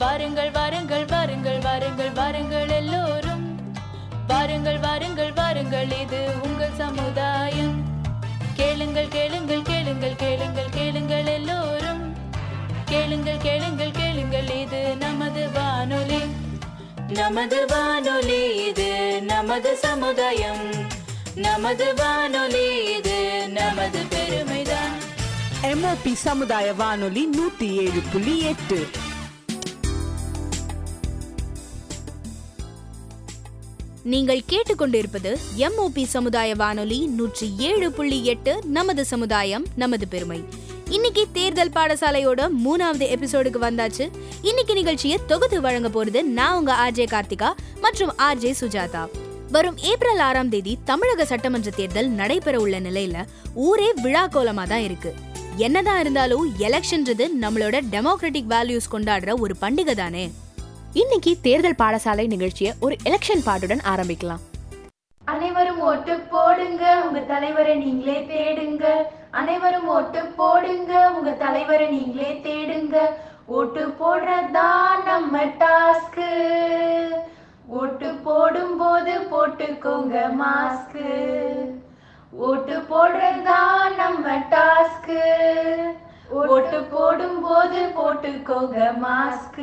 [0.00, 3.74] வாருங்கள் வாருங்கள் வாருங்கள் வாருங்கள் வாருங்கள் எல்லோரும்.
[4.26, 7.84] வாருங்கள் வாருங்கள் வாருங்கள் இது உங்கள் சமுதாயம்.
[8.54, 12.16] கேளுங்கள் கேளுங்கள் கேளுங்கள் கேளுங்கள் கேளுங்கள் எல்லோரும்.
[12.84, 16.20] கேளுங்கள் கேளுங்கள் கேளுங்கள் இது நமது வானொலி.
[17.08, 20.70] நமது வானொலி இது நமது சமுதாயம்.
[21.34, 24.96] நமது வானொலி இது நமது பெருமைதான்.
[25.62, 28.99] எம்ஓபி சமுதாய வானொலி நூத்தி ஏழு புள்ளி எட்டு.
[34.04, 40.44] நீங்கள் கேட்டுக்கொண்டிருப்பது எம்ஓபி சமுதாய வானொலி நூற்றி ஏழு புள்ளி எட்டு நமது சமுதாயம் நமது பெருமை.
[40.90, 44.10] இன்னைக்கு தேர்தல் பாடசாலையோட மூணாவது எபிசோடுக்கு வந்தாச்சு.
[44.42, 49.08] இன்னைக்கு நிகழ்ச்சியை தொகுத்து வழங்க போறது நான் உங்க ஆர்ஜே கார்த்திகா மற்றும் ஆர்ஜே சுஜாதா.
[49.50, 55.14] வரும் ஏப்ரல் ஆறாம் தேதி தமிழக சட்டமன்ற தேர்தல் நடைபெற உள்ள நிலையில ஊரே விழா கோலமா தான் இருக்கு.
[55.56, 60.30] என்னதான் இருந்தாலும் எலெக்ஷன்றது நம்மளோட டெமோக்ராட்டிக் வேல்யூஸ் கொண்டாடுற ஒரு பண்டிகை தானே
[60.94, 64.40] இன்னைக்கு தேர்தல் பாடசாலை நிகழ்ச்சியை ஒரு எலெக்ஷன் பாட்டுடன் ஆரம்பிக்கலாம்.
[65.26, 68.84] அனைவரும் ஓட்டு போடுங்க உங்க தலைவரை நீங்களே தேடுங்க.
[69.30, 72.96] அனைவரும் ஓட்டு போடுங்க உங்க தலைவரை நீங்களே தேடுங்க.
[73.46, 76.20] ஓட்டு போடுறதுதான் நம்ம டாஸ்க்
[77.80, 81.00] ஓட்டு போடும்போது போட்டுக்கோங்க மாஸ்க்
[82.32, 85.14] ஓட்டு போடுறதான் நம்ம டாஸ்க்
[86.30, 89.62] ஓட்டு போடும்போது போட்டுக்கோங்க மாஸ்க்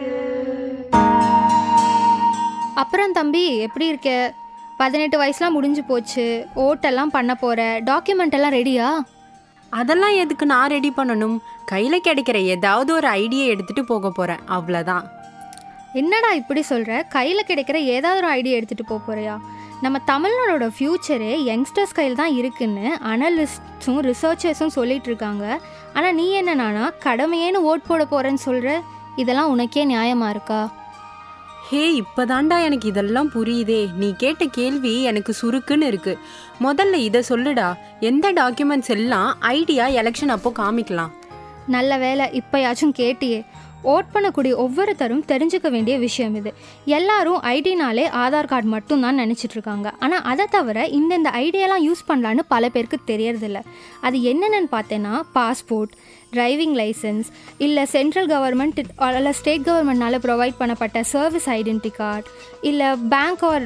[2.81, 4.09] அப்புறம் தம்பி எப்படி இருக்க?
[4.77, 6.25] பதினெட்டு வயசுலாம் முடிஞ்சு போச்சு.
[6.55, 7.59] ஓட்டெல்லாம் பண்ண போற.
[7.89, 8.87] டாக்குமெண்ட் எல்லாம் ரெடியா
[9.69, 11.37] அதெல்லாம் எதுக்கு நான் ரெடி பண்ணணும்?
[11.65, 14.43] கையில் கிடைக்கிற ஏதாவது ஒரு ஐடியா எடுத்துட்டு போக போறேன்.
[14.47, 15.05] அவ்வளோதான்
[15.93, 16.91] என்னடா இப்படி சொல்ற?
[17.09, 19.35] கையில் கிடைக்கிற ஏதாவது ஒரு ஐடியா எடுத்துட்டு போக போறியா?
[19.81, 25.45] நம்ம தமிழ்நாடோட ஃப்யூச்சரே யங்ஸ்டர்ஸ் கையில் தான் இருக்குன்னு அனலிஸ்ட்ஸும் ரிசர்ச்சர்ஸும் சொல்லிட்டு இருக்காங்க.
[25.93, 28.71] ஆனால் நீ என்னன்னா கடமையேன்னு ஓட் போட போறேன்னு சொல்ற?
[29.15, 30.61] இதெல்லாம் உனக்கே நியாயமா இருக்கா?
[31.69, 33.93] ஹே இப்பதாண்டா எனக்கு இதெல்லாம் புரியுதே.
[33.93, 36.17] நீ கேட்ட கேள்வி எனக்கு சுருக்குன்னு இருக்கு.
[36.61, 37.73] முதல்ல இதை சொல்லுடா.
[37.99, 41.11] எந்த டாக்குமெண்ட்ஸ் எல்லாம் ஐடியா எலெக்ஷன் அப்போ காமிக்கலாம்?
[41.67, 43.45] நல்ல வேலை இப்போயாச்சும் கேட்டியே.
[43.83, 46.53] ஓட் பண்ணக்கூடிய ஒவ்வொருத்தரும் தெரிஞ்சுக்க வேண்டிய விஷயம் இது.
[46.85, 49.93] எல்லாரும் ஐடினாலே ஆதார் கார்டு மட்டும்தான் நினச்சிட்டு இருக்காங்க.
[49.99, 53.59] ஆனால் அதை தவிர இந்தந்த ஐடியெல்லாம் யூஸ் பண்ணலான்னு பல பேருக்கு தெரியறதில்ல.
[54.01, 55.91] அது என்னென்னு பார்த்தேன்னா பாஸ்போர்ட்
[56.31, 57.27] டிரைவிங் லைசன்ஸ்
[57.57, 58.79] இல்லை சென்ட்ரல் கவர்மெண்ட்
[59.17, 62.27] இல்லை ஸ்டேட் கவர்மெண்ட்னால ப்ரொவைட் பண்ணப்பட்ட சர்வீஸ் ஐடென்டி கார்டு
[62.61, 63.65] இல்லை bank or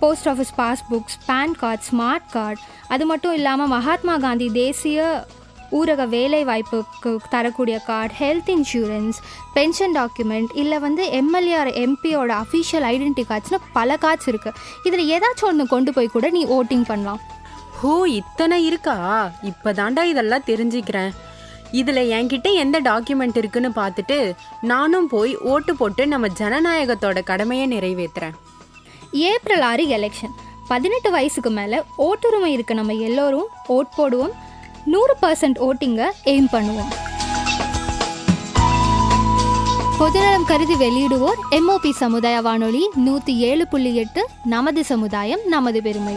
[0.00, 5.26] post office passbooks PAN card smart card அது மட்டும் இல்லாமல் மகாத்மா காந்தி தேசிய
[5.72, 9.18] ஊரக வேலை வாய்ப்புக்கு தரக்கூடிய card health insurance
[9.54, 15.50] pension document இல்லை வந்து எம்எல்ஏ ஆர் எம்பியோட அஃபிஷியல் ஐடென்டி கார்ட்ஸ்னு பல கார்ட்ஸ் இருக்குது இதில் ஏதாச்சும்
[15.50, 17.20] ஒன்று கொண்டு போய் கூட நீ ஓட்டிங் பண்ணலாம்.
[17.80, 19.30] ஹோ இத்தனை இருக்கா?
[19.42, 21.10] இப்பதான்டா இதெல்லாம் தெரிஞ்சுக்கிறேன்.
[21.72, 28.36] இதில் என்கிட்ட எந்த டாக்குமெண்ட் இருக்குன்னு பார்த்துட்டு நானும் போய் ஓட்டு போட்டு நம்ம ஜனநாயகத்தோட கடமையை நிறைவேற்றுறேன்
[29.12, 30.34] ஏப்ரல் ஆறு எலெக்ஷன்
[30.68, 32.74] பதினெட்டு வயசுக்கு மேலே ஓட்டுரிமை இருக்க.
[32.74, 34.30] நம்ம எல்லோரும் ஓட் போடுவோம்.
[34.84, 36.92] நூறு பர்சன்ட் ஓட்டிங்கை எய்ம் பண்ணுவோம்.
[39.98, 46.16] பொதுநலம் கருதி வெளியிடுவோர் எம்ஓபி சமுதாய வானொலி நூற்றி ஏழு புள்ளி எட்டு நமது சமுதாயம் நமது பெருமை.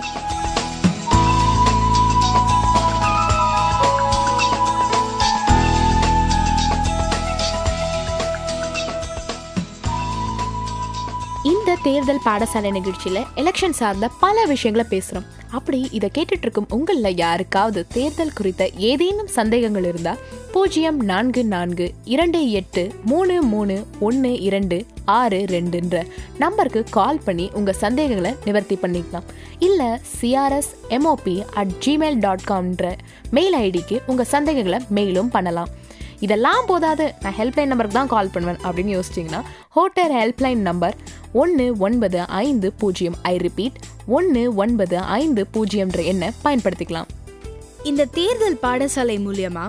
[11.43, 15.25] இந்த தேர்தல் பாடசாலை நிகழ்ச்சியில எலெக்ஷன் சார்ந்த பல விஷயங்களை பேசுறோம்.
[15.51, 20.17] அப்படி இதை கேட்டுட்டு இருக்கும் உங்களில் யாருக்காவது தேர்தல் குறித்த ஏதேனும் சந்தேகங்கள் இருந்தா
[20.51, 26.07] பூஜ்ஜியம் நான்கு நான்கு இரண்டு எட்டு மூணு மூணு ஒன்று இரண்டு ஆறு ரெண்டுன்ற
[26.37, 29.27] நம்பருக்கு கால் பண்ணி உங்க சந்தேகங்களை நிவர்த்தி பண்ணிக்கலாம்.
[29.59, 32.97] இல்ல CRS MOP at Gmail dot காம்ன்ற
[33.31, 35.67] mail ஐடிக்கு உங்க சந்தேகங்களை மெயிலும் பண்ணலாம்.
[36.25, 37.05] இதெல்லாம் போதாது.
[37.23, 39.41] நான் ஹெல்ப்லைன் நம்பருக்கு தான் கால் பண்ணுவேன் அப்படின்னு யோசிச்சிங்கன்னா
[39.77, 40.95] ஹோட்டல் ஹெல்ப்லைன் நம்பர்
[41.41, 43.77] ஒன்று ஒன்பது ஐந்து பூஜ்ஜியம் ஐ ரிப்பீட்
[44.17, 47.09] ஒன்று ஒன்பது ஐந்து பூஜ்ஜியம்ன்ற எண்ணை பயன்படுத்திக்கலாம்.
[47.91, 49.65] இந்த தேர்தல் பாடசாலை மூலியமா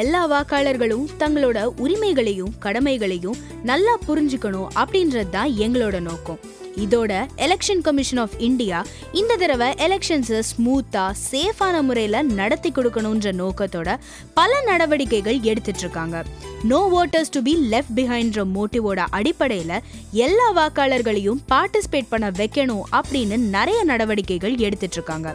[0.00, 3.40] எல்லா வாக்காளர்களும் தங்களோட உரிமைகளையும் கடமைகளையும்
[3.70, 6.40] நல்லா புரிஞ்சுக்கணும் அப்படின்றது தான் எங்களோட நோக்கம்.
[6.84, 13.96] இதோட எலெக்ஷன் கமிஷன் ஆஃப் இந்தியா இந்த தடவை எலெக்ஷன்ஸை ஸ்மூத்தா சேஃபான முறையில் நடத்தி கொடுக்கணுன்ற நோக்கத்தோட
[14.34, 16.24] பல நடவடிக்கைகள் எடுத்துட்டு இருக்காங்க.
[16.62, 23.84] No voters to be left பிஹைண்ட்ற மோட்டிவோட அடிப்படையில் எல்லா வாக்காளர்களையும் பார்ட்டிசிபேட் பண்ண வைக்கணும் அப்படின்னு நிறைய
[23.84, 25.34] நடவடிக்கைகள் எடுத்துட்டு இருக்காங்க.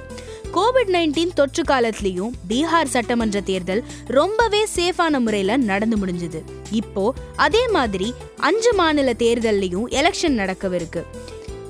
[0.53, 6.41] கோவிட் நைன்டீன் தொற்று காலத்திலையும் பீகார் சட்டமன்ற தேர்தல் ரொம்பவே சேஃபான முறையில் நடந்து முடிஞ்சது.
[6.71, 11.03] இப்போ அதே மாதிரி அஞ்சு மாநில தேர்தல்லையும் எலெக்ஷன் நடக்கவிருக்கு.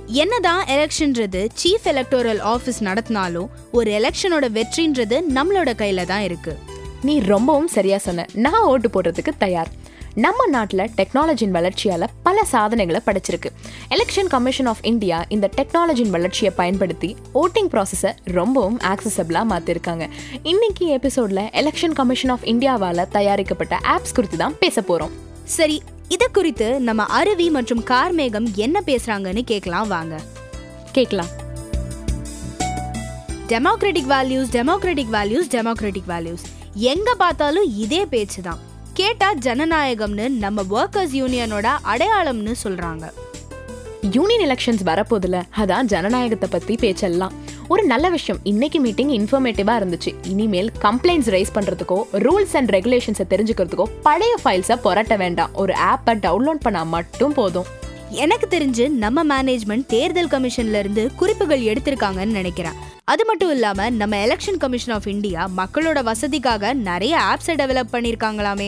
[0.06, 6.58] என்னதான் எலெக்ஷன்றது சீஃப் எலக்டோரல் ஆஃபீஸ் நடத்தினாலும் ஒரு எலெக்ஷனோட வெற்றின்றது நம்மளோட கையில தான் இருக்கு.
[7.02, 8.26] நீ ரொம்பவும் சரியா சொன்ன.
[8.34, 9.80] நான் ஓட்டு போடுறதுக்கு தயார்.
[10.16, 13.46] நம்ம நாட்டில் டெக்னாலஜியின் வளர்ச்சியால் பல சாதனைகளை படைச்சிருக்கு.
[13.90, 20.10] எலெக்ஷன் கமிஷன் ஆஃப் இந்தியா இந்த டெக்னாலஜியின் வளர்ச்சியை பயன்படுத்தி ஓட்டிங் ப்ராசஸை ரொம்பவும் ஆக்சசபிளாக மாற்றிருக்காங்க
[20.44, 25.12] இன்னைக்கு எபிசோடில் எலெக்ஷன் கமிஷன் ஆஃப் இந்தியாவால் தயாரிக்கப்பட்ட ஆப்ஸ் குறித்து தான் பேச போகிறோம்
[25.44, 30.20] சரி இத குறித்து நம்ம அருவி மற்றும் கார்மேகம் என்ன பேசுறாங்கன்னு கேட்கலாம் வாங்க.
[30.92, 31.28] கேட்கலாம்.
[33.48, 36.42] Democratic values democratic values democratic values
[36.74, 38.60] எங்க பார்த்தாலும் இதே பேச்சு தான்
[38.94, 43.06] கேட்டா ஜனநாயகம்னு நம்ம ஒர்க்கர்ஸ் யூனியனோட அடையாளம்னு சொல்றாங்க.
[44.12, 47.34] யூனியன் எலெக்ஷன்ஸ் வரப்போதில்ல அதான் ஜனநாயகத்தை பற்றி பேச்செல்லாம்.
[47.68, 50.16] ஒரு நல்ல விஷயம் இன்னைக்கு மீட்டிங் இன்ஃபர்மேட்டிவா இருந்துச்சு.
[50.24, 55.54] இனிமேல் கம்ப்ளைண்ட்ஸ் ரைஸ் பண்றதுக்கோ ரூல்ஸ் அண்ட் ரெகுலேஷன்ஸை தெரிஞ்சுக்கிறதுக்கோ பழைய ஃபைல்ஸை புரட்ட வேண்டாம்.
[55.54, 57.66] ஒரு ஆப்பை டவுன்லோட் பண்ணா மட்டும் போதும்.
[58.10, 62.74] எனக்கு தெரிஞ்சு நம்ம மேனேஜ்மெண்ட் தேர்தல் கமிஷன்ல இருந்து குறிப்புகள் எடுத்திருக்காங்கன்னு நினைக்கிறேன்.
[63.12, 68.68] அது மட்டும் இல்லாம நம்ம எலெக்ஷன் கமிஷன் ஆஃப் இந்தியா மக்களோட வசதிக்காக நிறைய ஆப்ஸை டெவலப் பண்ணியிருக்காங்களாமே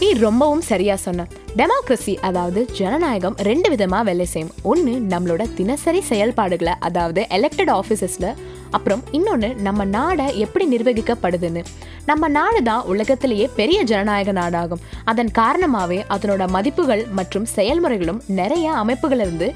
[0.00, 1.26] நீ ரொம்பவும் சரியா சொன்ன.
[1.56, 4.52] டெமோக்ரஸி அதாவது ஜனநாயகம் ரெண்டு விதமாக வேலை செய்யும்.
[4.62, 8.28] ஒன்று நம்மளோட தினசரி செயல்பாடுகளை அதாவது எலெக்டட் ஆஃபீஸஸ்ல
[8.70, 11.64] அப்புறம் இன்னொன்று நம்ம நாடை எப்படி நிர்வகிக்கப்படுதுன்னு.
[12.06, 14.82] நம்ம நாடு தான் உலகத்திலேயே பெரிய ஜனநாயக நாடாகும்.
[15.04, 19.48] அதன் காரணமாகவே அதனோட மதிப்புகள் மற்றும் செயல்முறைகளும் நிறைய அமைப்புகள் இருந்து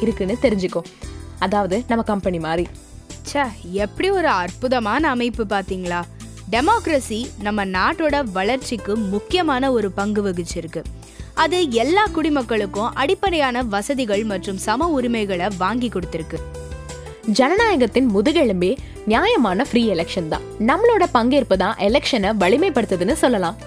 [0.00, 0.88] இருக்குன்னு தெரிஞ்சுக்கும்
[1.38, 2.64] அதாவது நம்ம கம்பெனி மாதிரி
[3.28, 6.02] ச்சே எப்படி ஒரு அற்புதமான அமைப்பு பாத்தீங்களா?
[6.50, 10.82] டெமோக்ரஸி நம்ம நாட்டோட வளர்ச்சிக்கு முக்கியமான ஒரு பங்கு வகிச்சிருக்கு.
[11.34, 16.38] அது எல்லா குடிமக்களுக்கும் அடிப்படையான வசதிகள் மற்றும் சம உரிமைகளை வாங்கி கொடுத்திருக்கு.
[17.26, 18.76] ஜனநாயகத்தின் முதுகெலும்பே
[19.06, 20.40] நியாயமான ஃப்ரீ எலெக்ஷன் தான்.
[20.58, 23.58] நம்மளோட பங்கேற்பு தான் எலெக்ஷனை வலிமைப்படுத்துதுன்னு சொல்லலாம்.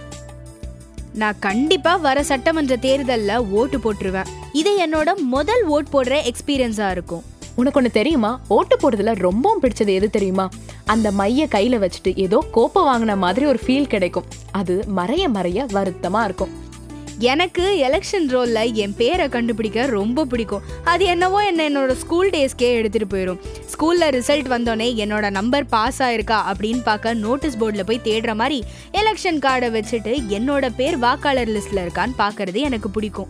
[1.13, 4.27] நான் கண்டிப்பா வர சட்டமன்ற தேர்தல்ல ஓட்டு போட்டுருவேன்.
[4.51, 7.23] இது என்னோட முதல் ஓட் போடுற எக்ஸ்பீரியன்ஸா இருக்கும்.
[7.55, 8.39] உனக்கு ஒன்று தெரியுமா?
[8.47, 10.49] ஓட்டு போடுறதுல ரொம்பவும் பிடிச்சது எது தெரியுமா?
[10.85, 14.25] அந்த மைய கையில வச்சுட்டு ஏதோ கோப்பை வாங்கின மாதிரி ஒரு ஃபீல் கிடைக்கும்.
[14.51, 16.61] அது மறைய மறைய வருத்தமா இருக்கும்.
[17.19, 20.61] எனக்கு எலெக்ஷன் ரோல்ல என் பேரை கண்டுபிடிக்க ரொம்ப பிடிக்கும்.
[20.83, 23.39] அது என்னவோ என்ன என்னோட ஸ்கூல் டேஸ்க்கே எடுத்துட்டு போயிடும்
[23.73, 29.39] ஸ்கூல்ல ரிசல்ட் வந்தோடனே என்னோட நம்பர் பாஸ் ஆயிருக்கா அப்படின்னு பார்க்க நோட்டீஸ் போர்டில் போய் தேடுற மாதிரி எலெக்ஷன்
[29.39, 33.27] கார்டை வச்சுட்டு என்னோட பேர் வாக்காளர் லிஸ்ட்ல இருக்கான்னு பார்க்கறது எனக்கு பிடிக்கும்.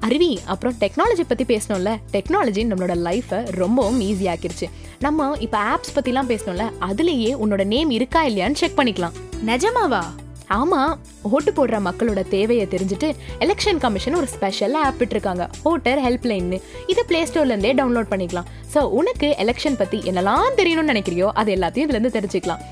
[0.00, 1.96] அருவி அப்புறம் டெக்னாலஜி பற்றி பேசணும்ல?
[2.12, 4.66] டெக்னாலஜி நம்மளோட லைஃப்பை ரொம்பவும் ஈஸியாக்கிருச்சு
[4.98, 6.70] நம்ம இப்போ ஆப்ஸ் பற்றிலாம் பேசணும்ல?
[6.80, 9.16] அதுலேயே உன்னோட நேம் இருக்கா இல்லையான்னு செக் பண்ணிக்கலாம்.
[9.46, 10.02] நிஜமாவா?
[10.50, 10.98] ஆமா.
[11.22, 15.48] ஓட்டு போடுற மக்களோட தேவையை தெரிஞ்சுட்டு எலெக்ஷன் கமிஷன் ஒரு ஸ்பெஷல் ஆப் விட்டுருக்காங்க.
[15.62, 18.48] ஓட்டர் ஹெல்ப்லைன்னு இதை பிளே ஸ்டோர்ல இருந்தே டவுன்லோட் பண்ணிக்கலாம்.
[18.74, 22.62] ஸோ உனக்கு எலெக்ஷன் பத்தி என்னெல்லாம் தெரியணும்னு நினைக்கிறியோ அது எல்லாத்தையும் இதுல இருந்து தெரிஞ்சுக்கலாம்.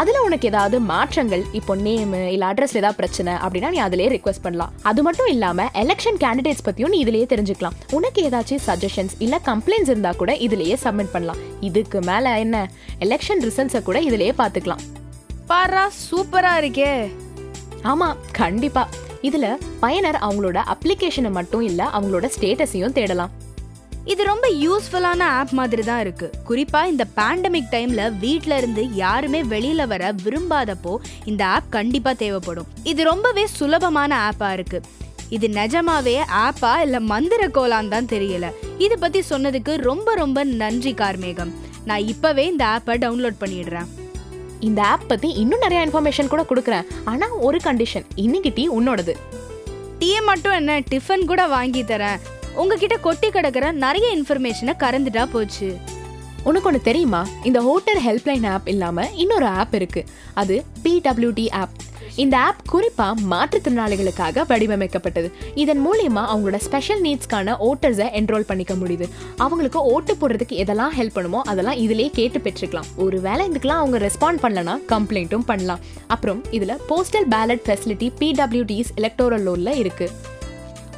[0.00, 1.42] அதுல உனக்கு ஏதாவது மாற்றங்கள்?
[1.52, 4.72] இப்போ நேம் இல்ல அட்ரஸ்ல ஏதாவது பிரச்சனை அப்படின்னா நீ அதிலேயே ரிக்வஸ்ட் பண்ணலாம்.
[4.82, 7.76] அது மட்டும் இல்லாம எலெக்ஷன் கேண்டிடேட்ஸ் பத்தியும் நீ இதுலயே தெரிஞ்சுக்கலாம்.
[7.90, 11.40] உனக்கு ஏதாச்சும் சஜஷன்ஸ் இல்ல கம்ப்ளைண்ட்ஸ் இருந்தா கூட இதுலயே சப்மிட் பண்ணலாம்.
[11.60, 12.68] இதுக்கு மேல என்ன?
[12.98, 14.84] எலெக்ஷன் ரிசல்ட்ஸை கூட இதுலயே பாத்துக்கலாம்.
[15.48, 16.92] பாரா சூப்பரா இருக்கே.
[17.82, 18.88] ஆமா கண்டிப்பா.
[19.22, 19.46] இதுல
[19.80, 23.32] பயனர் அவங்களோட அப்ளிகேஷனை மட்டும் இல்ல அவங்களோட ஸ்டேட்டஸையும் தேடலாம்.
[24.06, 26.30] இது ரொம்ப யூஸ்ஃபுல்லான ஆப் மாதிரி தான் இருக்கு.
[26.48, 32.66] குறிப்பா இந்த பேண்டமிக் டைம்ல வீட்ல இருந்து யாருமே வெளியில வர விரும்பாதப்போ இந்த ஆப் கண்டிப்பா தேவைப்படும்.
[32.82, 34.80] இது ரொம்பவே சுலபமான ஆப்பா இருக்கு.
[35.28, 36.16] இது நிஜமாவே
[36.50, 38.50] ஆப்பா இல்ல மந்திர கோலான்னு தான் தெரியல.
[38.78, 41.52] இது பத்தி சொன்னதுக்கு ரொம்ப ரொம்ப நன்றி கார்மேகம்.
[41.84, 43.86] நான் இப்பவே இந்த ஆப்பை டவுன்லோட் பண்ணிடுறேன்.
[44.60, 46.86] இந்த ஆப் பத்தி இன்னும் நிறைய இன்ஃபர்மேஷன் கூட கொடுக்குறேன்.
[47.04, 49.16] ஆனா ஒரு கண்டிஷன் இன்னைக்கு டீ உன்னோடது.
[49.98, 52.20] டீ மட்டும் என்ன டிஃபன் கூட வாங்கி தரேன்.
[52.56, 55.76] உங்ககிட்ட கொட்டி கிடக்கிற நிறைய இன்ஃபர்மேஷனை கறந்துட்டா போச்சு.
[56.42, 57.26] உனக்கு ஒன்று தெரியுமா?
[57.42, 60.04] இந்த ஹோட்டல் ஹெல்ப்லைன் ஆப் இல்லாமல் இன்னொரு ஆப் இருக்கு.
[60.34, 61.74] அது பிடபிள்யூடி ஆப்
[62.14, 65.30] இந்த ஆப் குறிப்பாக மாற்றுத்திறனாளிகளுக்காக வடிவமைக்கப்பட்டது.
[65.54, 69.08] இதன் மூலயமா அவங்களோட ஸ்பெஷல் நீட்ஸ்க்கான ஓட்டர்ஸை என்ரோல் பண்ணிக்க முடியுது.
[69.36, 72.88] அவங்களுக்கு ஓட்டு போடுறதுக்கு எதெல்லாம் ஹெல்ப் பண்ணுமோ அதெல்லாம் இதிலே கேட்டு பெற்றுக்கலாம்.
[72.96, 75.78] ஒரு வேலை இதுக்கெல்லாம் அவங்க ரெஸ்பாண்ட் பண்ணலனா கம்ப்ளைண்ட்டும் பண்ணலாம்.
[76.06, 80.34] அப்புறம் இதில் postal ballot facility PWDs electoral லோனில் இருக்குது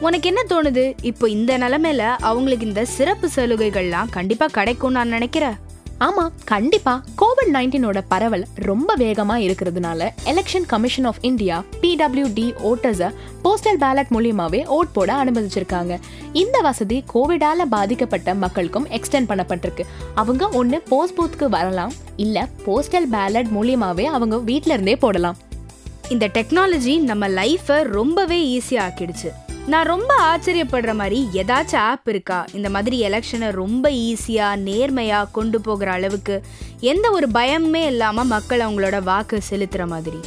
[0.00, 0.94] உனக்கு என்ன தோணுது?
[1.02, 5.56] இப்போ இந்த நிலைமையில அவங்களுக்கு இந்த சிறப்பு சலுகைகள்லாம் கண்டிப்பா கிடைக்கும் நான் நினைக்கிறேன்.
[6.00, 7.04] ஆமா கண்டிப்பா.
[7.20, 13.08] கோவிட் நைன்டீனோட பரவல் ரொம்ப வேகமா இருக்கிறதுனால election commission of India PWD ஓட்டர்ஸை
[13.44, 15.98] postal ballot மூலியமாவே ஓட் போட அனுமதிச்சிருக்காங்க.
[16.32, 19.86] இந்த வசதி கோவிடால பாதிக்கப்பட்ட மக்களுக்கும் எக்ஸ்டெண்ட் பண்ணப்பட்டிருக்கு.
[20.14, 25.36] அவங்க ஒன்னு போஸ்ட் பூத்துக்கு வரலாம் இல்ல போஸ்டல் பேலட் மூலியமாவே அவங்க வீட்ல இருந்தே போடலாம்.
[26.08, 29.30] இந்த டெக்னாலஜி நம்ம லைஃபை ரொம்பவே ஈஸியா ஆக்கிடுச்சு.
[29.72, 32.44] நான் ரொம்ப ஆச்சரியப்படுற மாதிரி ஏதாச்சும் ஆப் இருக்கா?
[32.52, 36.42] இந்த மாதிரி எலெக்ஷனை ரொம்ப ஈஸியாக நேர்மையாக கொண்டு போகிற அளவுக்கு
[36.80, 40.20] எந்த ஒரு பயமுமே இல்லாமல் மக்கள் அவங்களோட வாக்கு செலுத்துகிற மாதிரி.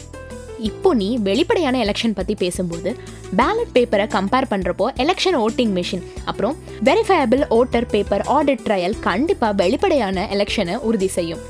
[0.57, 2.91] இப்போ நீ வெளிப்படையான எலெக்ஷன் பற்றி பேசும்போது
[3.38, 10.27] பேலட் பேப்பரை கம்பேர் பண்ணுறப்போ எலெக்ஷன் ஓட்டிங் மிஷின் அப்புறம் verifiable voter paper audit trail கண்டிப்பாக வெளிப்படையான
[10.31, 11.41] எலெக்ஷனை உறுதி செய்யும்.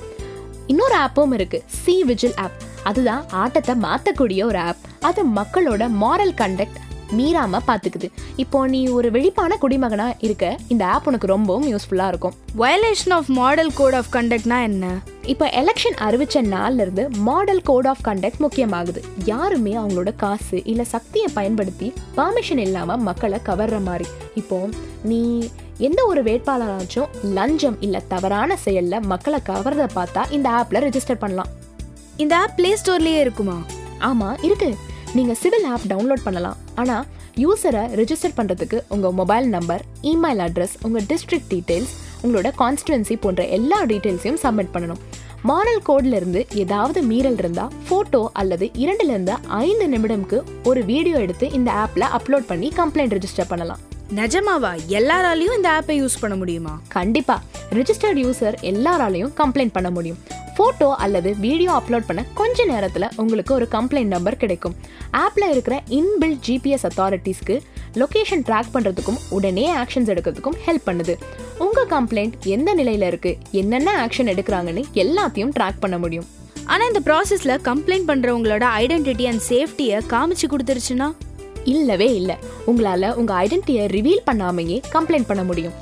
[0.67, 6.79] இன்னொரு ஆப்பும் இருக்குது சி விஜில் ஆப் அதுதான் ஆட்டத்தை மாற்றக்கூடிய ஒரு ஆப் அது மக்களோட மாரல் கண்டக்ட்
[7.17, 8.07] மீறாம பாத்துக்குது.
[8.35, 12.33] இப்போ நீ ஒரு வெளிப்பான குடிமகனா இருக்க இந்த ஆப் உனக்கு ரொம்பவும் யூஸ்ஃபுல்லா இருக்கும்.
[12.57, 14.99] Violation of model code of கண்டக்ட்னா என்ன?
[15.25, 19.01] இப்போ எலெக்ஷன் அறிவிச்ச நாள்ல இருந்து மாடல் கோட் ஆஃப் கண்டக்ட் முக்கியமாகுது.
[19.25, 24.07] யாருமே அவங்களோட காசு இல்ல சக்தியை பயன்படுத்தி பர்மிஷன் இல்லாம மக்களை கவர்ற மாதிரி.
[24.35, 24.69] இப்போ
[25.03, 31.51] நீ எந்த ஒரு வேட்பாளராச்சும் லஞ்சம் இல்ல தவறான செயல்ல மக்களை கவர்றத பார்த்தா இந்த ஆப்ல ரெஜிஸ்டர் பண்ணலாம்.
[32.17, 33.57] இந்த ஆப் பிளே ஸ்டோர்லயே இருக்குமா?
[33.99, 34.75] ஆமா இருக்கு.
[35.17, 36.59] நீங்கள் சிவில் ஆப் டவுன்லோட் பண்ணலாம்.
[36.81, 37.05] ஆனால்
[37.43, 43.79] யூசரை ரிஜிஸ்டர் பண்ணுறதுக்கு உங்கள் மொபைல் நம்பர் இமெயில் அட்ரஸ் உங்கள் டிஸ்ட்ரிக்ட் டீட்டெயில்ஸ் உங்களோட கான்ஸ்டுவன்சி போன்ற எல்லா
[43.91, 45.01] டீட்டெயில்ஸையும் சப்மிட் பண்ணணும்.
[45.49, 50.39] மாடல் கோட்லேருந்து ஏதாவது மீறல் இருந்தால் ஃபோட்டோ அல்லது இரண்டுலேருந்து ஐந்து நிமிடம்க்கு
[50.71, 53.81] ஒரு வீடியோ எடுத்து இந்த ஆப்பில் அப்லோட் பண்ணி கம்ப்ளைண்ட் ரிஜிஸ்டர் பண்ணலாம்.
[54.15, 54.71] நிஜமாவா?
[54.87, 56.81] எல்லாராலையும் இந்த ஆப்பை யூஸ் பண்ண முடியுமா?
[56.87, 57.41] கண்டிப்பா.
[57.73, 60.17] ரிஜிஸ்டர்ட் யூசர் எல்லாராலையும் கம்ப்ளைண்ட் பண்ண முடியும்.
[60.55, 64.75] போட்டோ அல்லது வீடியோ அப்லோட் பண்ண கொஞ்ச நேரத்துல உங்களுக்கு ஒரு கம்ப்ளைண்ட் நம்பர் கிடைக்கும்.
[65.13, 67.61] ஆப்ல இருக்கிற இன்பில்ட் ஜிபிஎஸ் அத்தாரிட்டிஸ்க்கு
[67.95, 71.15] லொகேஷன் ட்ராக் பண்றதுக்கும் உடனே ஆக்ஷன்ஸ் எடுக்கிறதுக்கும் ஹெல்ப் பண்ணுது.
[71.57, 76.25] உங்க கம்ப்ளைண்ட் எந்த நிலையில இருக்கு என்னென்ன ஆக்ஷன் எடுக்கிறாங்கன்னு எல்லாத்தையும் ட்ராக் பண்ண முடியும்.
[76.65, 81.11] ஆனா இந்த ப்ராசஸ்ல கம்ப்ளைண்ட் பண்றவங்களோட ஐடென்டிட்டி அண்ட் சேஃப்டியை காமிச்சு கொடுத்துருச்சுன்னா?
[81.65, 82.37] இல்லவே இல்ல.
[82.67, 85.73] உங்களால உங்க ஐடென்டிட்டியை ரிவீல் பண்ணாமையே கம்ப்ளைண்ட் பண்ண முடியும்.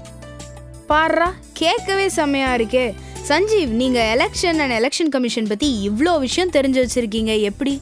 [0.87, 2.93] பாருடா கேட்கவே செம்மையா இருக்கே.
[3.27, 7.81] சஞ்சீவ் நீங்க எலெக்ஷன் அண்ட் எலெக்ஷன் கமிஷன் பத்தி இவ்ளோ விஷயம் தெரிஞ்சு வச்சிருக்கீங்க எப்படி?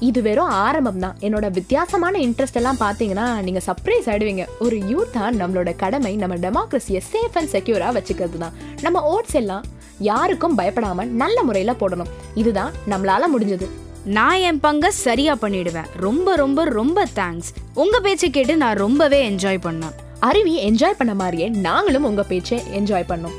[0.00, 1.16] இது வெறும் ஆரம்பம் தான்.
[1.20, 4.46] என்னோட வித்தியாசமான இன்ட்ரெஸ்ட் எல்லாம் பார்த்தீங்கன்னா நீங்க சர்ப்ரைஸ் ஆயிடுவீங்க.
[4.58, 8.52] ஒரு யூத்தா நம்மளோட கடமை நம்ம டெமோக்ரஸியை சேஃப் அண்ட் செக்யூரா வச்சுக்கிறது தான்.
[8.80, 9.64] நம்ம ஓட்ஸ் எல்லாம்
[9.98, 12.08] யாருக்கும் பயப்படாம நல்ல முறையில போடணும்.
[12.34, 13.68] இதுதான் நம்மளால முடிஞ்சது.
[14.04, 15.86] நான் என் பங்க சரியா பண்ணிடுவேன்.
[15.96, 19.92] ரொம்ப ரொம்ப ரொம்ப தேங்க்ஸ் உங்க பேச்சை கேட்டு நான் ரொம்பவே என்ஜாய் பண்ணேன்.
[20.20, 23.32] அருவி என்ஜாய் பண்ண மாதிரியே நாங்களும் உங்க பேச்சை என்ஜாய் பண்ணோம்.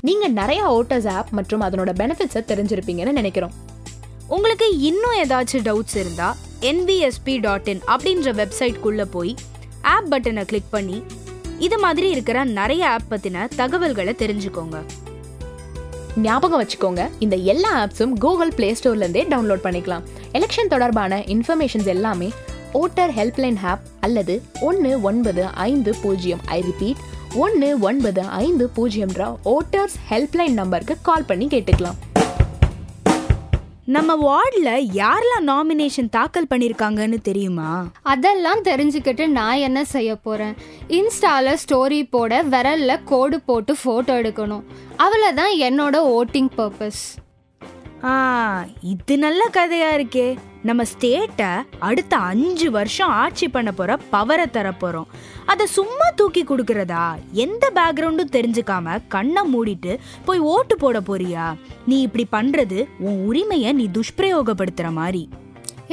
[0.00, 3.52] நீங்க நிறைய ஓட்டர்ஸ் ஆப் மற்றும் அதனோட பெனிஃபிட்ஸை தெரிஞ்சிருப்பீங்கன்னு நினைக்கிறோம்.
[4.28, 9.34] உங்களுக்கு இன்னும் ஏதாச்சும் டவுட்ஸ் இருந்தா என்பிஎஸ்பி டாட் இன் அப்படின்ற வெப்சைட்குள்ள போய்
[9.82, 11.02] ஆப் பட்டனை கிளிக் பண்ணி
[11.58, 14.82] இது மாதிரி இருக்கிற நிறைய ஆப் பத்தின தகவல்களை தெரிஞ்சுக்கோங்க.
[16.26, 20.04] ஞாபகம் வச்சுக்கோங்க இந்த எல்லா ஆப்ஸும் கூகுள் பிளே ஸ்டோர்லேருந்தே டவுன்லோட் பண்ணிக்கலாம்.
[20.32, 22.28] எலெக்ஷன் தொடர்பான இன்ஃபர்மேஷன்ஸ் எல்லாமே
[22.72, 27.00] ஓட்டர் ஹெல்ப்லைன் ஆப் அல்லது ஒன்று ஒன்பது ஐந்து பூஜ்ஜியம் ஐ ரிப்பீட்
[27.44, 31.98] ஒன்று ஒன்பது ஐந்து பூஜ்ஜியம்ன்ற ஓட்டர்ஸ் ஹெல்ப்லைன் நம்பருக்கு கால் பண்ணி கேட்டுக்கலாம்.
[33.94, 37.86] நம்ம வார்டில் யாரெல்லாம் நாமினேஷன் தாக்கல் பண்ணியிருக்காங்கன்னு தெரியுமா?
[38.02, 40.54] அதெல்லாம் தெரிஞ்சுக்கிட்டு நான் என்ன செய்ய போகிறேன்
[40.88, 44.64] இன்ஸ்டால ஸ்டோரி போட விரல்ல கோடு போட்டு ஃபோட்டோ எடுக்கணும்.
[44.98, 47.02] அவ்வளோதான் என்னோட ஓட்டிங் பர்பஸ்
[48.04, 50.36] ஆ இது நல்ல கதையா இருக்கே.
[50.68, 51.50] நம்ம ஸ்டேட்டை
[51.88, 55.10] அடுத்த அஞ்சு வருஷம் ஆட்சி பண்ண போற பவரை தர போறோம்.
[55.52, 57.04] அதை சும்மா தூக்கி கொடுக்கறதா?
[57.44, 59.92] எந்த பேக்ரவுண்டும் தெரிஞ்சுக்காம கண்ணை மூடிட்டு
[60.24, 61.46] போய் ஓட்டு போட போறியா?
[61.86, 65.22] நீ இப்படி பண்றது உன் உரிமையை நீ துஷ்பிரயோகப்படுத்துற மாதிரி.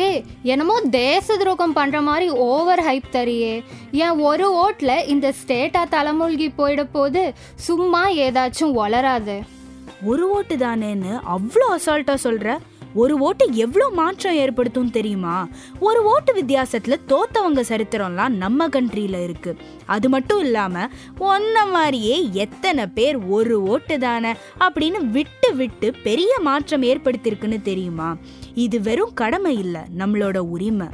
[0.06, 3.54] ஏய் என்னமோ தேச துரோகம் பண்ணுற மாதிரி ஓவர் ஹைப் தரியே.
[4.06, 7.22] என் ஒரு ஓட்டில் இந்த ஸ்டேட்டா தலைமூழ்கி போயிட போது
[7.68, 9.38] சும்மா ஏதாச்சும் வளராது.
[10.12, 12.58] ஒரு ஓட்டு தானேன்னு அவ்வளோ அசால்ட்டா சொல்ற?
[12.96, 15.48] ஒரு ஓட்டு எவ்வளோ மாற்றம் ஏற்படுத்தும் தெரியுமா?
[15.80, 23.18] ஒரு ஓட்டு வித்தியாசத்தில் தோத்தவங்க சரித்திரம்லாம் நம்ம கண்ட்ரியில் இருக்குது அது மட்டும் இல்லாமல் ஒன்ன மாதிரியே எத்தனை பேர்
[23.38, 28.10] ஒரு ஓட்டு தானே அப்படின்னு விட்டு விட்டு பெரிய மாற்றம் ஏற்படுத்தியிருக்குன்னு தெரியுமா?
[28.54, 30.88] இது வெறும் கடமை இல்லை நம்மளோட உரிமை.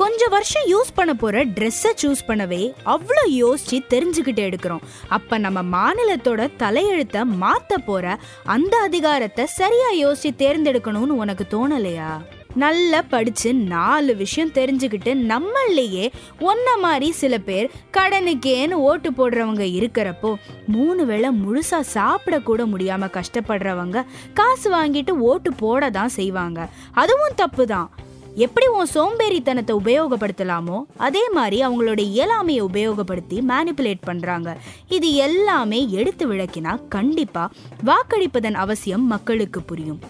[0.00, 4.82] கொஞ்ச வருஷம் யூஸ் பண்ண போற ட்ரெஸ்ஸை சூஸ் பண்ணவே அவ்வளோ யோசிச்சு தெரிஞ்சுக்கிட்டு எடுக்கிறோம்.
[5.08, 12.20] அப்ப நம்ம மாநிலத்தோட தலையெழுத்தை மாத்த போற அந்த அதிகாரத்தை சரியா யோசிச்சு தேர்ந்தெடுக்கணும்னு உனக்கு தோணலையா?
[12.54, 20.34] நல்லா படிச்சு நாலு விஷயம் தெரிஞ்சுக்கிட்டு நம்மளையே ஒன்ன மாதிரி சில பேர் கடனுக்கேன்னு ஓட்டு போடுறவங்க இருக்கிறப்போ
[20.66, 24.04] மூணு வேளை முழுசா சாப்பிடக்கூட முடியாமல் முடியாம கஷ்டப்படுறவங்க
[24.34, 26.68] காசு வாங்கிட்டு ஓட்டு போட தான் செய்வாங்க.
[26.92, 27.90] அதுவும் தப்பு தான்
[28.34, 34.56] எப்படி உன் சோம்பேறித்தனத்தை உபயோகப்படுத்தலாமோ அதே மாதிரி அவங்களோட இயலாமையை உபயோகப்படுத்தி மேனிப்புலேட் பண்றாங்க.
[34.88, 37.50] இது எல்லாமே எடுத்து விளக்கினா கண்டிப்பா
[37.84, 40.00] வாக்களிப்பதன் அவசியம் மக்களுக்கு புரியும்.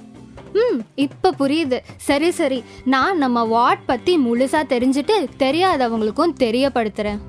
[0.52, 1.78] ம் இப்போ புரியுது.
[1.96, 2.62] சரி சரி.
[2.84, 7.20] நான் நம்ம வார்ட் பற்றி முழுசாக தெரிஞ்சுட்டு தெரியாதவங்களுக்கும் தெரியப்படுத்துகிறேன்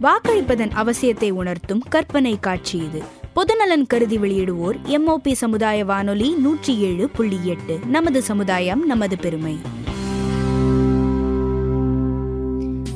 [0.00, 3.02] வாக்களிப்பதன் அவசியத்தை உணர்த்தும் கற்பனை காட்சி இது.
[3.36, 7.78] பொதுநலன் கருதி வெளியிடுவோர் எம்ஓபி சமுதாய வானொலி நூற்றி ஏழு புள்ளி எட்டு.
[7.86, 9.58] நமது சமுதாயம் நமது பெருமை.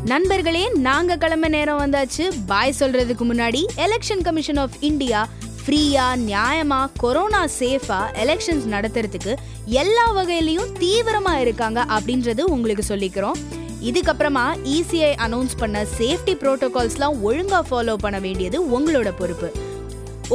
[0.04, 2.32] நண்பர்களே நாங்க கிளம்ப நேரம் வந்தாச்சு.
[2.46, 5.28] பாய் சொல்றதுக்கு முன்னாடி எலெக்ஷன் கமிஷன் ஆஃப் இந்தியா
[5.66, 13.38] ஃப்ரீயா நியாயமா கொரோனா சேஃபா எலெக்ஷன்ஸ் நடத்துறதுக்கு எல்லா வகையிலையும் தீவிரமா இருக்காங்க அப்படின்றது உங்களுக்கு சொல்லிக்கிறோம்.
[13.82, 19.52] இதுக்கப்புறமா இசிஐ அனௌன்ஸ் பண்ண சேஃப்டி ப்ரோட்டோகால்ஸ்லாம் ஒழுங்காக ஃபாலோ பண்ண வேண்டியது உங்களோட பொறுப்பு.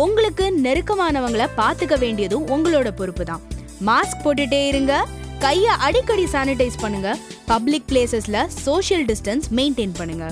[0.03, 3.41] உங்களுக்கு நெருக்கமானவங்களை பாத்துக்க வேண்டியதும் உங்களோட பொறுப்பு தான்
[3.87, 5.05] மாஸ்க் போட்டுட்டே இருங்க.
[5.39, 7.17] கைய அடிக்கடி சானிடைஸ் பண்ணுங்க.
[7.45, 10.31] பப்ளிக் பிளேசஸ்ல சோஷியல் டிஸ்டன்ஸ் மெயின்டைன் பண்ணுங்க.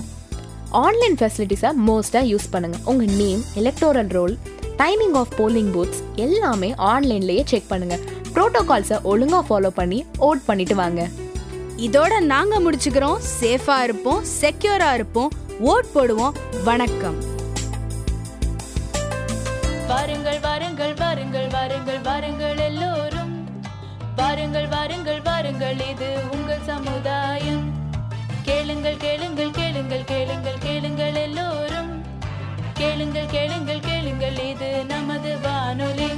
[0.69, 2.77] ஆன்லைன் ஃபெசிலிட்டிஸை மோஸ்ட்டாக யூஸ் பண்ணுங்க.
[2.83, 4.37] உங்க name electoral roll
[4.77, 7.99] timing of polling booths எல்லாமே ஆன்லைன்லயே செக் பண்ணுங்க.
[8.33, 11.09] ப்ரோட்டோகால்ஸை ஒழுங்கா ஃபாலோ பண்ணி ஓட் பண்ணிட்டு வாங்க.
[11.77, 13.19] இதோட நாங்க முடிச்சுக்கிறோம்.
[13.39, 14.23] சேஃபா இருப்போம்.
[14.41, 15.31] செக்யூரா இருப்போம்.
[15.65, 16.33] ஓட் போடுவோம்.
[16.63, 17.32] வணக்கம்.
[19.87, 23.61] வாருங்கள் வாருங்கள் வாருங்கள் வாருங்கள் வாருங்கள் எல்லோரும்.
[24.15, 27.73] வாருங்கள் வாருங்கள் வாருங்கள் இது உங்கள் சமுதாயம்.
[28.43, 32.05] கேளுங்கள் கேளுங்கள் கேளுங்கள் கேளுங்கள் கேளுங்கள் எல்லோரும்.
[32.73, 36.09] கேளுங்கள் கேளுங்கள் கேளுங்கள் இது நமது வானொலி.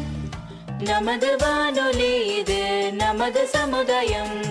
[0.79, 4.43] நமது வானொலி இது நமது சமுதாயம்.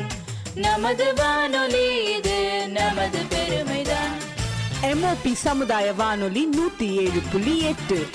[0.54, 4.14] நமது வானொலி இது நமது பெருமைதான்.
[4.82, 8.06] எம்ஓபி சமுதாய வானொலி நூத்தி ஏழு புள்ளி எட்டு.